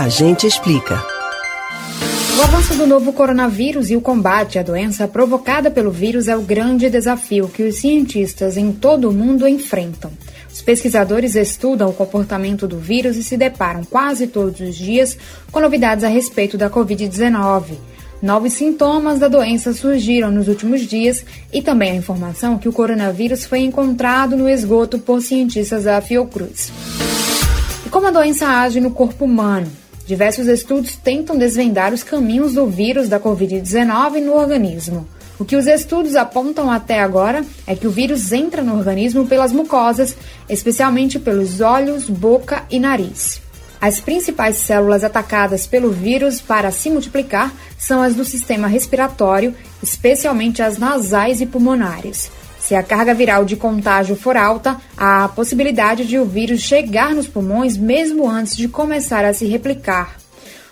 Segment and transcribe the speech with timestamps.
[0.00, 1.04] A gente explica.
[2.38, 6.40] O avanço do novo coronavírus e o combate à doença provocada pelo vírus é o
[6.40, 10.10] grande desafio que os cientistas em todo o mundo enfrentam.
[10.50, 15.18] Os pesquisadores estudam o comportamento do vírus e se deparam quase todos os dias
[15.52, 17.74] com novidades a respeito da Covid-19.
[18.22, 23.44] Novos sintomas da doença surgiram nos últimos dias e também a informação que o coronavírus
[23.44, 26.72] foi encontrado no esgoto por cientistas da Fiocruz.
[27.84, 29.70] E como a doença age no corpo humano?
[30.06, 35.06] Diversos estudos tentam desvendar os caminhos do vírus da Covid-19 no organismo.
[35.38, 39.52] O que os estudos apontam até agora é que o vírus entra no organismo pelas
[39.52, 40.14] mucosas,
[40.48, 43.40] especialmente pelos olhos, boca e nariz.
[43.80, 50.60] As principais células atacadas pelo vírus para se multiplicar são as do sistema respiratório, especialmente
[50.60, 52.30] as nasais e pulmonares.
[52.60, 57.14] Se a carga viral de contágio for alta, há a possibilidade de o vírus chegar
[57.14, 60.16] nos pulmões mesmo antes de começar a se replicar.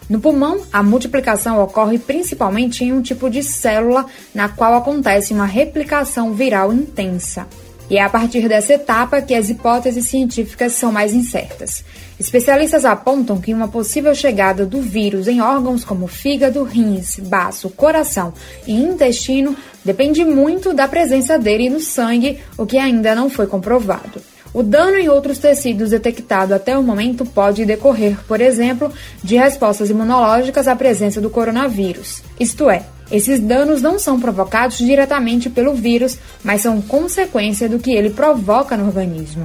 [0.08, 5.44] No pulmão, a multiplicação ocorre principalmente em um tipo de célula na qual acontece uma
[5.44, 7.46] replicação viral intensa.
[7.90, 11.82] E é a partir dessa etapa que as hipóteses científicas são mais incertas.
[12.20, 18.34] Especialistas apontam que uma possível chegada do vírus em órgãos como fígado, rins, baço, coração
[18.66, 24.20] e intestino depende muito da presença dele no sangue, o que ainda não foi comprovado.
[24.52, 28.90] O dano em outros tecidos detectado até o momento pode decorrer, por exemplo,
[29.22, 32.22] de respostas imunológicas à presença do coronavírus.
[32.40, 37.92] Isto é, esses danos não são provocados diretamente pelo vírus, mas são consequência do que
[37.92, 39.44] ele provoca no organismo.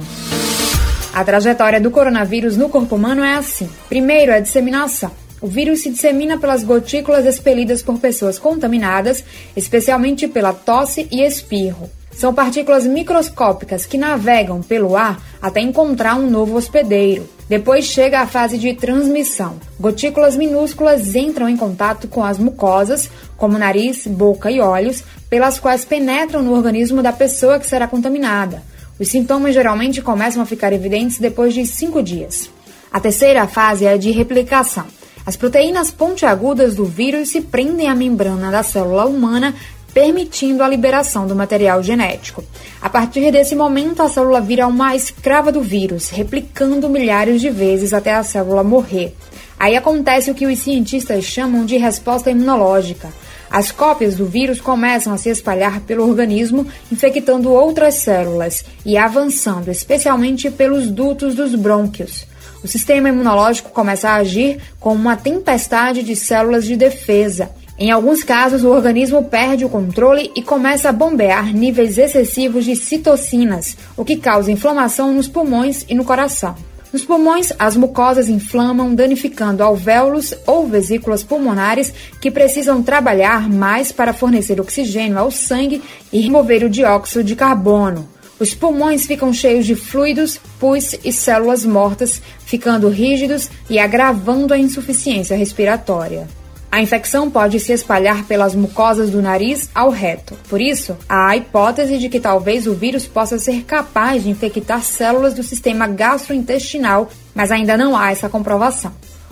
[1.14, 5.10] A trajetória do coronavírus no corpo humano é assim: primeiro, a disseminação.
[5.40, 9.22] O vírus se dissemina pelas gotículas expelidas por pessoas contaminadas,
[9.54, 11.90] especialmente pela tosse e espirro.
[12.16, 17.28] São partículas microscópicas que navegam pelo ar até encontrar um novo hospedeiro.
[17.48, 19.56] Depois chega a fase de transmissão.
[19.78, 25.84] Gotículas minúsculas entram em contato com as mucosas, como nariz, boca e olhos, pelas quais
[25.84, 28.62] penetram no organismo da pessoa que será contaminada.
[28.98, 32.48] Os sintomas geralmente começam a ficar evidentes depois de cinco dias.
[32.92, 34.86] A terceira fase é a de replicação.
[35.26, 39.54] As proteínas pontiagudas do vírus se prendem à membrana da célula humana
[39.94, 42.44] permitindo a liberação do material genético.
[42.82, 47.94] A partir desse momento, a célula vira uma escrava do vírus, replicando milhares de vezes
[47.94, 49.14] até a célula morrer.
[49.56, 53.08] Aí acontece o que os cientistas chamam de resposta imunológica.
[53.48, 59.70] As cópias do vírus começam a se espalhar pelo organismo, infectando outras células e avançando,
[59.70, 62.26] especialmente pelos dutos dos brônquios.
[62.64, 68.22] O sistema imunológico começa a agir como uma tempestade de células de defesa em alguns
[68.22, 74.04] casos, o organismo perde o controle e começa a bombear níveis excessivos de citocinas, o
[74.04, 76.54] que causa inflamação nos pulmões e no coração.
[76.92, 84.12] Nos pulmões, as mucosas inflamam, danificando alvéolos ou vesículas pulmonares que precisam trabalhar mais para
[84.12, 88.08] fornecer oxigênio ao sangue e remover o dióxido de carbono.
[88.38, 94.58] Os pulmões ficam cheios de fluidos, pus e células mortas, ficando rígidos e agravando a
[94.58, 96.28] insuficiência respiratória.
[96.74, 100.34] A infecção pode se espalhar pelas mucosas do nariz ao reto.
[100.48, 104.82] Por isso, há a hipótese de que talvez o vírus possa ser capaz de infectar
[104.82, 108.90] células do sistema gastrointestinal, mas ainda não há essa comprovação.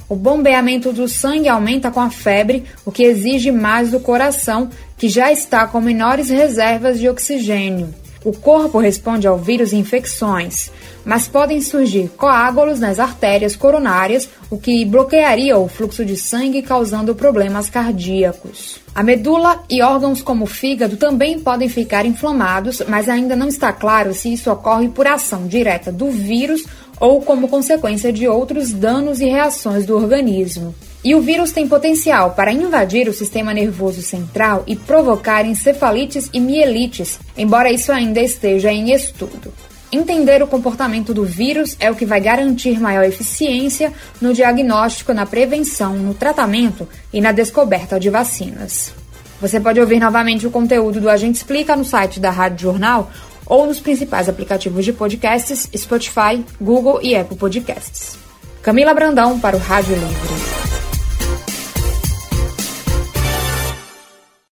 [0.08, 5.08] O bombeamento do sangue aumenta com a febre, o que exige mais do coração, que
[5.08, 7.92] já está com menores reservas de oxigênio.
[8.24, 10.70] O corpo responde ao vírus infecções,
[11.04, 17.14] mas podem surgir coágulos nas artérias coronárias, o que bloquearia o fluxo de sangue, causando
[17.16, 18.80] problemas cardíacos.
[18.94, 23.72] A medula e órgãos como o fígado também podem ficar inflamados, mas ainda não está
[23.72, 26.64] claro se isso ocorre por ação direta do vírus
[27.00, 30.72] ou como consequência de outros danos e reações do organismo.
[31.04, 36.38] E o vírus tem potencial para invadir o sistema nervoso central e provocar encefalites e
[36.38, 39.52] mielites, embora isso ainda esteja em estudo.
[39.90, 45.26] Entender o comportamento do vírus é o que vai garantir maior eficiência no diagnóstico, na
[45.26, 48.94] prevenção, no tratamento e na descoberta de vacinas.
[49.40, 53.10] Você pode ouvir novamente o conteúdo do Agente Explica no site da Rádio Jornal
[53.44, 58.16] ou nos principais aplicativos de podcasts Spotify, Google e Apple Podcasts.
[58.62, 60.71] Camila Brandão para o Rádio Livre.